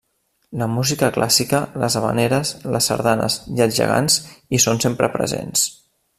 La 0.59 0.67
música 0.75 1.09
clàssica, 1.17 1.59
les 1.83 1.97
havaneres, 1.99 2.53
les 2.77 2.89
sardanes 2.93 3.37
i 3.59 3.65
els 3.67 3.77
gegants 3.83 4.17
hi 4.59 4.63
són 4.65 4.83
sempre 4.87 5.13
presents. 5.19 5.69